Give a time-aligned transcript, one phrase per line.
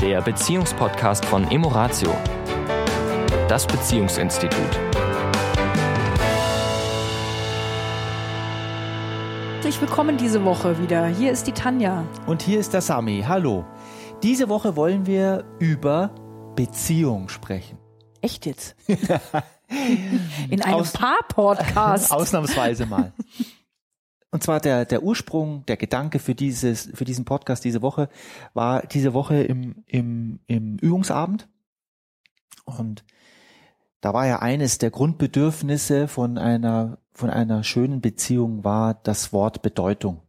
[0.00, 2.10] der Beziehungspodcast von Emoratio,
[3.48, 4.80] das Beziehungsinstitut.
[9.56, 11.06] Herzlich willkommen diese Woche wieder.
[11.06, 12.06] Hier ist die Tanja.
[12.26, 13.26] Und hier ist der Sami.
[13.28, 13.66] Hallo.
[14.22, 16.14] Diese Woche wollen wir über
[16.56, 17.76] Beziehung sprechen.
[18.22, 18.76] Echt jetzt?
[20.48, 22.10] In einem Aus, Paar-Podcast.
[22.10, 23.12] Ausnahmsweise mal.
[24.30, 28.08] Und zwar der, der Ursprung, der Gedanke für dieses, für diesen Podcast diese Woche
[28.54, 31.48] war diese Woche im, im, im Übungsabend.
[32.64, 33.04] Und
[34.00, 39.62] da war ja eines der Grundbedürfnisse von einer, von einer schönen Beziehung war das Wort
[39.62, 40.22] Bedeutung.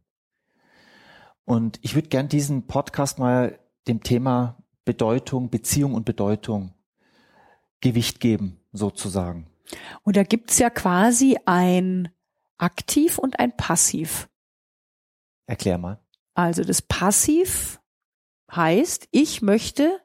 [1.46, 6.74] Und ich würde gern diesen Podcast mal dem Thema Bedeutung, Beziehung und Bedeutung
[7.82, 9.48] Gewicht geben, sozusagen.
[10.04, 12.10] Und da gibt's ja quasi ein
[12.62, 14.30] Aktiv und ein Passiv.
[15.48, 16.00] Erklär mal.
[16.36, 17.82] Also das Passiv
[18.52, 20.00] heißt, ich möchte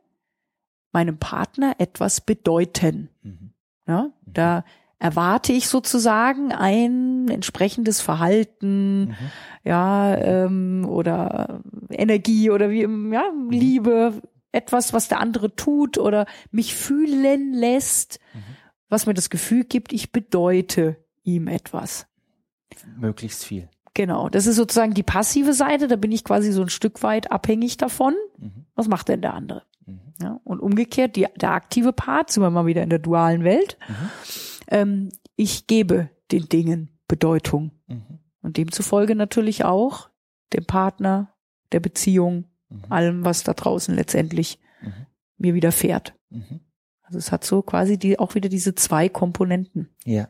[0.92, 3.10] meinem Partner etwas bedeuten.
[3.22, 3.52] Mhm.
[3.86, 4.32] Ja, mhm.
[4.32, 4.64] da
[4.98, 9.16] erwarte ich sozusagen ein entsprechendes Verhalten, mhm.
[9.62, 13.50] ja, ähm, oder Energie oder wie, ja, mhm.
[13.50, 18.56] Liebe, etwas, was der andere tut oder mich fühlen lässt, mhm.
[18.88, 22.06] was mir das Gefühl gibt, ich bedeute ihm etwas
[22.96, 23.68] möglichst viel.
[23.94, 27.32] Genau, das ist sozusagen die passive Seite, da bin ich quasi so ein Stück weit
[27.32, 28.14] abhängig davon.
[28.38, 28.66] Mhm.
[28.74, 29.62] Was macht denn der andere?
[29.86, 30.00] Mhm.
[30.20, 33.78] Ja, und umgekehrt, die, der aktive Part, sind wir mal wieder in der dualen Welt.
[33.88, 34.10] Mhm.
[34.68, 37.70] Ähm, ich gebe den Dingen Bedeutung.
[37.86, 38.18] Mhm.
[38.42, 40.10] Und demzufolge natürlich auch
[40.52, 41.34] dem Partner,
[41.72, 42.84] der Beziehung, mhm.
[42.90, 45.06] allem, was da draußen letztendlich mhm.
[45.38, 46.14] mir widerfährt.
[47.02, 49.88] Also es hat so quasi die, auch wieder diese zwei Komponenten.
[50.04, 50.28] Ja.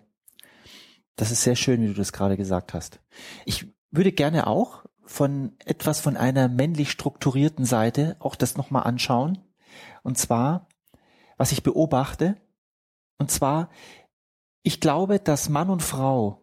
[1.16, 3.00] Das ist sehr schön, wie du das gerade gesagt hast.
[3.44, 9.38] Ich würde gerne auch von etwas von einer männlich strukturierten Seite auch das nochmal anschauen.
[10.02, 10.68] Und zwar,
[11.36, 12.36] was ich beobachte.
[13.18, 13.70] Und zwar,
[14.62, 16.42] ich glaube, dass Mann und Frau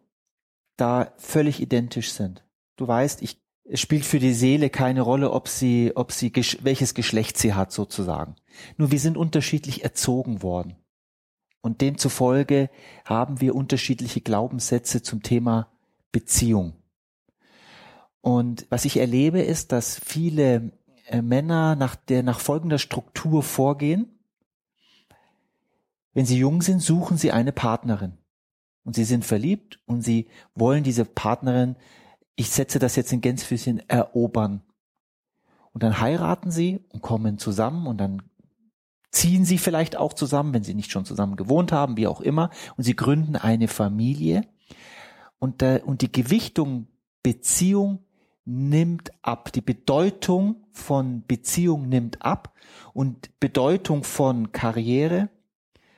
[0.75, 2.43] da völlig identisch sind.
[2.77, 6.95] Du weißt, ich, es spielt für die Seele keine Rolle, ob sie, ob sie, welches
[6.95, 8.35] Geschlecht sie hat sozusagen.
[8.77, 10.82] Nur wir sind unterschiedlich erzogen worden.
[11.63, 12.69] Und demzufolge
[13.05, 15.69] haben wir unterschiedliche Glaubenssätze zum Thema
[16.11, 16.73] Beziehung.
[18.19, 20.73] Und was ich erlebe, ist, dass viele
[21.07, 24.19] äh, Männer nach der, nach folgender Struktur vorgehen.
[26.13, 28.17] Wenn sie jung sind, suchen sie eine Partnerin.
[28.83, 31.77] Und sie sind verliebt und sie wollen diese Partnerin,
[32.35, 34.63] ich setze das jetzt in Gänsefüßchen, erobern.
[35.71, 38.21] Und dann heiraten sie und kommen zusammen und dann
[39.13, 42.49] ziehen sie vielleicht auch zusammen, wenn sie nicht schon zusammen gewohnt haben, wie auch immer,
[42.75, 44.45] und sie gründen eine Familie.
[45.39, 46.87] Und, der, und die Gewichtung
[47.21, 47.99] Beziehung
[48.45, 49.51] nimmt ab.
[49.53, 52.53] Die Bedeutung von Beziehung nimmt ab
[52.93, 55.29] und Bedeutung von Karriere,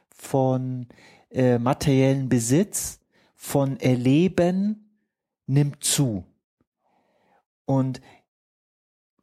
[0.10, 0.88] von
[1.32, 3.00] äh, materiellen Besitz,
[3.36, 5.00] von Erleben
[5.48, 6.24] nimmt zu.
[7.66, 8.02] Und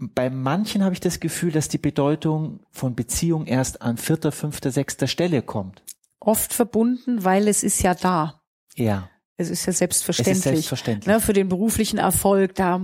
[0.08, 4.70] bei manchen habe ich das Gefühl, dass die Bedeutung von Beziehung erst an vierter, fünfter,
[4.70, 5.82] sechster Stelle kommt.
[6.20, 8.42] Oft verbunden, weil es ist ja da.
[8.74, 9.08] Ja.
[9.38, 10.32] Es ist ja selbstverständlich.
[10.32, 11.06] Es ist selbstverständlich.
[11.06, 12.78] Ne, für den beruflichen Erfolg, da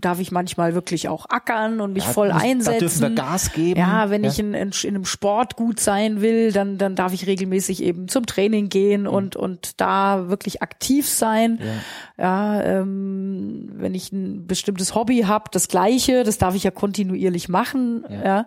[0.00, 2.72] darf ich manchmal wirklich auch ackern und mich ja, voll einsetzen.
[2.72, 3.78] Da dürfen wir Gas geben.
[3.78, 4.30] Ja, wenn ja.
[4.30, 8.08] ich in, in, in, einem Sport gut sein will, dann, dann darf ich regelmäßig eben
[8.08, 9.08] zum Training gehen mhm.
[9.08, 11.60] und, und da wirklich aktiv sein.
[12.16, 16.70] Ja, ja ähm, wenn ich ein bestimmtes Hobby habe, das gleiche, das darf ich ja
[16.70, 18.06] kontinuierlich machen.
[18.08, 18.46] Ja, ja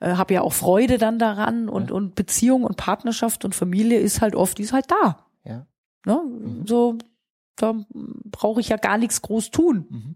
[0.00, 4.22] äh, habe ja auch Freude dann daran und, und Beziehung und Partnerschaft und Familie ist
[4.22, 5.25] halt oft, die ist halt da.
[6.06, 6.22] Ne?
[6.24, 6.66] Mhm.
[6.66, 6.96] So,
[7.56, 7.74] da
[8.24, 9.86] brauche ich ja gar nichts groß tun.
[9.90, 10.14] Mhm.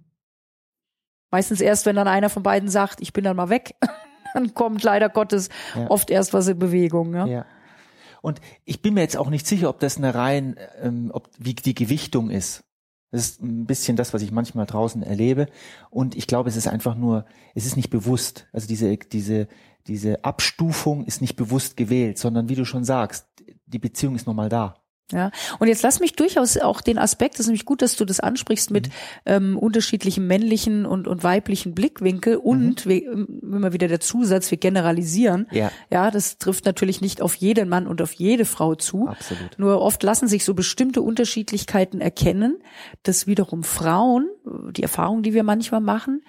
[1.31, 3.75] Meistens erst, wenn dann einer von beiden sagt, ich bin dann mal weg,
[4.34, 5.91] dann kommt leider Gottes ja.
[5.91, 7.15] oft erst was in Bewegung.
[7.15, 7.27] Ja?
[7.27, 7.47] ja.
[8.23, 11.55] Und ich bin mir jetzt auch nicht sicher, ob das eine rein, ähm, ob wie
[11.55, 12.65] die Gewichtung ist.
[13.11, 15.49] Das ist ein bisschen das, was ich manchmal draußen erlebe.
[15.89, 17.25] Und ich glaube, es ist einfach nur,
[17.55, 18.47] es ist nicht bewusst.
[18.53, 19.49] Also diese, diese,
[19.88, 23.26] diese Abstufung ist nicht bewusst gewählt, sondern wie du schon sagst,
[23.67, 24.81] die Beziehung ist nochmal da.
[25.12, 28.05] Ja, und jetzt lass mich durchaus auch den Aspekt, das ist nämlich gut, dass du
[28.05, 28.93] das ansprichst mit mhm.
[29.27, 32.91] ähm, unterschiedlichen männlichen und, und weiblichen Blickwinkel und mhm.
[32.91, 33.12] wir,
[33.43, 35.47] immer wieder der Zusatz, wir generalisieren.
[35.51, 35.71] Ja.
[35.91, 39.09] ja, das trifft natürlich nicht auf jeden Mann und auf jede Frau zu.
[39.09, 39.59] Absolut.
[39.59, 42.59] Nur oft lassen sich so bestimmte Unterschiedlichkeiten erkennen,
[43.03, 44.29] dass wiederum Frauen,
[44.73, 46.23] die Erfahrung, die wir manchmal machen,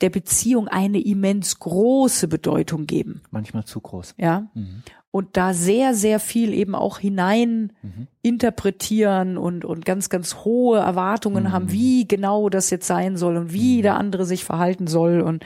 [0.00, 3.22] der Beziehung eine immens große Bedeutung geben.
[3.30, 4.14] Manchmal zu groß.
[4.18, 4.50] Ja.
[4.54, 4.82] Mhm.
[5.14, 8.08] Und da sehr, sehr viel eben auch hinein Mhm.
[8.20, 11.52] interpretieren und, und ganz, ganz hohe Erwartungen Mhm.
[11.52, 15.44] haben, wie genau das jetzt sein soll und wie der andere sich verhalten soll und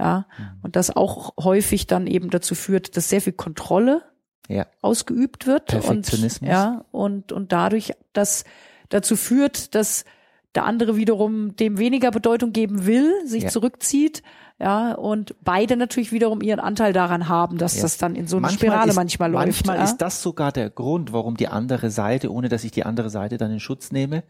[0.00, 0.44] ja, Mhm.
[0.62, 4.02] und das auch häufig dann eben dazu führt, dass sehr viel Kontrolle
[4.48, 4.66] Ja.
[4.82, 6.50] ausgeübt wird und Perfektionismus.
[6.50, 8.42] ja und und dadurch das
[8.88, 10.04] dazu führt, dass
[10.54, 13.48] der andere wiederum dem weniger Bedeutung geben will, sich Ja.
[13.48, 14.22] zurückzieht,
[14.60, 17.82] ja und beide natürlich wiederum ihren Anteil daran haben, dass Ja.
[17.82, 19.46] das dann in so eine Manchmal Spirale ist, manchmal läuft.
[19.46, 19.84] Manchmal ja?
[19.84, 23.36] ist das sogar der Grund, warum die andere Seite, ohne dass ich die andere Seite
[23.36, 24.22] dann in Schutz nehme,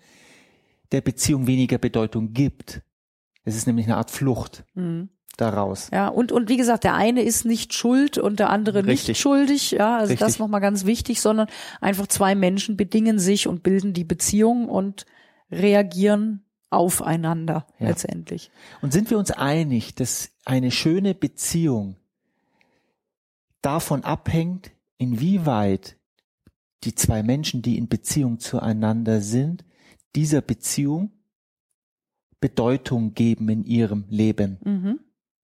[0.92, 2.80] der Beziehung weniger Bedeutung gibt.
[3.44, 5.10] Es ist nämlich eine Art Flucht Mhm.
[5.36, 5.90] daraus.
[5.92, 9.08] Ja, und, und wie gesagt, der eine ist nicht schuld und der andere Richtig.
[9.08, 9.72] nicht schuldig.
[9.72, 10.38] Ja, also das Richtig.
[10.38, 11.48] nochmal ganz wichtig, sondern
[11.82, 15.04] einfach zwei Menschen bedingen sich und bilden die Beziehung und
[15.50, 17.88] reagieren aufeinander Ja.
[17.88, 18.50] letztendlich.
[18.82, 21.96] Und sind wir uns einig, dass eine schöne Beziehung
[23.62, 25.96] davon abhängt, inwieweit
[26.84, 29.64] die zwei Menschen, die in Beziehung zueinander sind,
[30.14, 31.12] dieser Beziehung
[32.40, 35.00] Bedeutung geben in ihrem Leben, Mhm.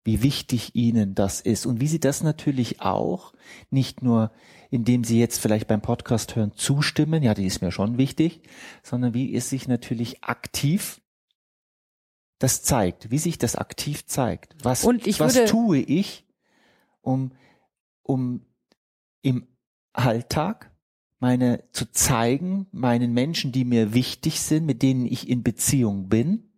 [0.09, 3.35] Wie wichtig ihnen das ist und wie sie das natürlich auch
[3.69, 4.33] nicht nur,
[4.71, 8.41] indem sie jetzt vielleicht beim Podcast hören, zustimmen, ja, die ist mir schon wichtig,
[8.83, 11.03] sondern wie es sich natürlich aktiv
[12.39, 14.57] das zeigt, wie sich das aktiv zeigt.
[14.63, 16.27] Was, was tue ich,
[17.03, 17.33] um,
[18.03, 18.47] um
[19.21, 19.47] im
[19.93, 20.73] Alltag
[21.19, 26.51] meine zu zeigen, meinen Menschen, die mir wichtig sind, mit denen ich in Beziehung bin,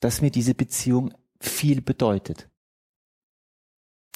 [0.00, 2.49] dass mir diese Beziehung viel bedeutet.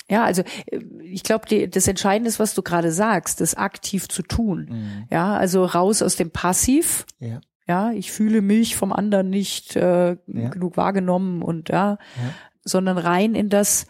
[0.09, 4.23] Ja, also äh, ich glaube, das Entscheidende ist, was du gerade sagst, das aktiv zu
[4.23, 5.07] tun.
[5.11, 7.07] Ja, also raus aus dem Passiv.
[7.19, 7.41] Ja.
[7.67, 10.49] Ja, ich fühle mich vom anderen nicht äh, Ja.
[10.51, 12.31] genug wahrgenommen und ja, Ja.
[12.63, 13.87] sondern rein in das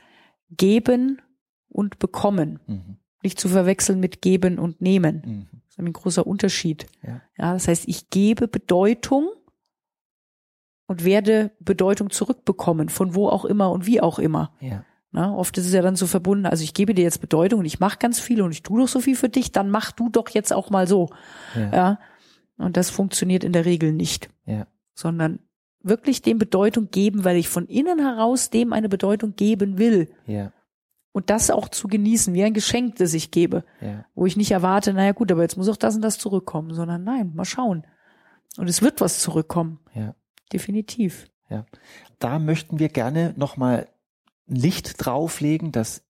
[0.50, 1.20] Geben
[1.68, 2.60] und Bekommen.
[2.68, 2.98] Mhm.
[3.24, 5.22] Nicht zu verwechseln mit Geben und Nehmen.
[5.26, 5.46] Mhm.
[5.64, 6.86] Das ist ein großer Unterschied.
[7.02, 7.20] Ja.
[7.36, 9.28] Ja, das heißt, ich gebe Bedeutung
[10.86, 14.52] und werde Bedeutung zurückbekommen, von wo auch immer und wie auch immer.
[14.60, 14.84] Ja.
[15.14, 17.66] Na, oft ist es ja dann so verbunden, also ich gebe dir jetzt Bedeutung und
[17.66, 20.08] ich mache ganz viel und ich tue doch so viel für dich, dann mach du
[20.08, 21.08] doch jetzt auch mal so.
[21.54, 21.70] Ja.
[21.72, 21.98] Ja.
[22.58, 24.28] Und das funktioniert in der Regel nicht.
[24.44, 24.66] Ja.
[24.92, 25.38] Sondern
[25.84, 30.12] wirklich dem Bedeutung geben, weil ich von innen heraus dem eine Bedeutung geben will.
[30.26, 30.50] Ja.
[31.12, 33.62] Und das auch zu genießen, wie ein Geschenk, das ich gebe.
[33.80, 34.06] Ja.
[34.16, 37.04] Wo ich nicht erwarte, naja gut, aber jetzt muss auch das und das zurückkommen, sondern
[37.04, 37.86] nein, mal schauen.
[38.56, 39.78] Und es wird was zurückkommen.
[39.94, 40.16] Ja.
[40.52, 41.30] Definitiv.
[42.18, 43.86] Da möchten wir gerne nochmal
[44.46, 46.02] Licht drauflegen, dass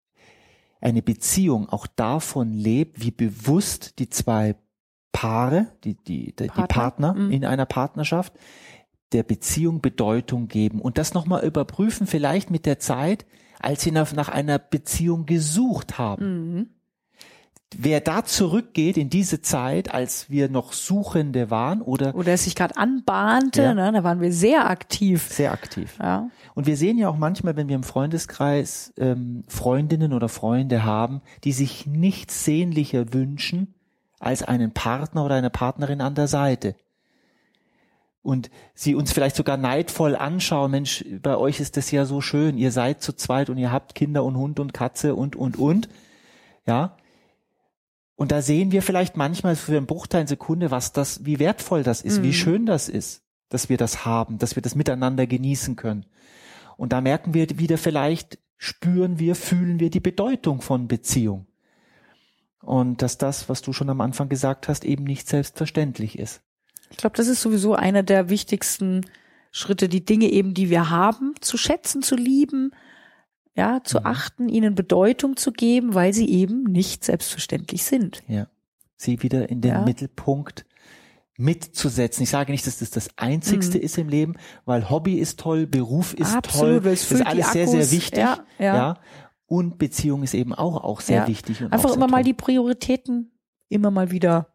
[0.80, 4.56] eine Beziehung auch davon lebt, wie bewusst die zwei
[5.12, 7.30] Paare, die, die, die, Partner, die Partner mhm.
[7.30, 8.34] in einer Partnerschaft
[9.12, 13.24] der Beziehung Bedeutung geben und das nochmal überprüfen, vielleicht mit der Zeit,
[13.60, 16.54] als sie nach, nach einer Beziehung gesucht haben.
[16.54, 16.70] Mhm.
[17.78, 22.54] Wer da zurückgeht in diese Zeit, als wir noch Suchende waren oder Oder es sich
[22.54, 23.74] gerade anbahnte, Ja.
[23.74, 25.28] ne, da waren wir sehr aktiv.
[25.30, 25.96] sehr aktiv.
[26.00, 26.28] Ja.
[26.54, 31.20] Und wir sehen ja auch manchmal, wenn wir im Freundeskreis ähm, Freundinnen oder Freunde haben,
[31.44, 33.74] die sich nichts sehnlicher wünschen
[34.20, 36.76] als einen Partner oder eine Partnerin an der Seite.
[38.22, 42.56] Und sie uns vielleicht sogar neidvoll anschauen, Mensch, bei euch ist das ja so schön,
[42.56, 45.88] ihr seid zu zweit und ihr habt Kinder und Hund und Katze und, und, und.
[46.66, 46.96] Ja.
[48.16, 52.00] Und da sehen wir vielleicht manchmal für einen Bruchteil Sekunde, was das, wie wertvoll das
[52.00, 52.32] ist, wie Mhm.
[52.32, 56.06] schön das ist, dass wir das haben, dass wir das miteinander genießen können.
[56.76, 61.46] Und da merken wir wieder vielleicht, spüren wir, fühlen wir die Bedeutung von Beziehung.
[62.60, 66.40] Und dass das, was du schon am Anfang gesagt hast, eben nicht selbstverständlich ist.
[66.90, 69.02] Ich glaube, das ist sowieso einer der wichtigsten
[69.50, 72.72] Schritte, die Dinge eben, die wir haben, zu schätzen, zu lieben,
[73.56, 74.06] ja, zu Mhm.
[74.06, 78.22] achten, ihnen Bedeutung zu geben, weil sie eben nicht selbstverständlich sind.
[78.28, 78.48] Ja.
[78.96, 79.84] Sie wieder in den Ja.
[79.84, 80.64] Mittelpunkt
[81.36, 82.22] mitzusetzen.
[82.22, 84.34] Ich sage nicht, dass das das Einzigste ist im Leben,
[84.64, 86.38] weil Hobby ist toll, Beruf ist Mhm.
[86.38, 86.84] Absolut, toll.
[86.84, 88.18] weil es Das ist alles sehr, sehr wichtig.
[88.20, 88.94] Ja, ja.
[89.46, 91.28] Und Beziehung ist eben auch, auch sehr Ja.
[91.28, 91.62] wichtig.
[91.62, 92.24] Und Einfach immer mal toll.
[92.24, 93.32] die Prioritäten
[93.68, 94.54] immer mal wieder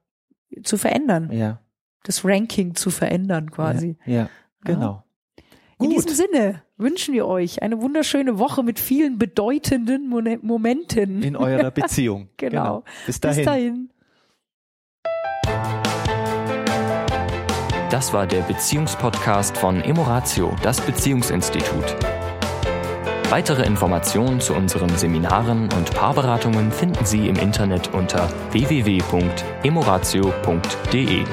[0.63, 1.31] zu verändern.
[1.31, 1.59] Ja.
[2.03, 3.97] Das Ranking zu verändern quasi.
[4.05, 4.29] Ja, ja
[4.63, 5.03] genau.
[5.81, 6.09] In Gut.
[6.09, 11.23] diesem Sinne wünschen wir euch eine wunderschöne Woche mit vielen bedeutenden Momenten.
[11.23, 12.27] In eurer Beziehung.
[12.37, 12.83] Genau.
[13.05, 13.37] Bis dahin.
[13.37, 13.89] Bis dahin.
[17.89, 21.95] Das war der Beziehungspodcast von Emoratio, das Beziehungsinstitut.
[23.29, 31.23] Weitere Informationen zu unseren Seminaren und Paarberatungen finden Sie im Internet unter www.emoratio.de.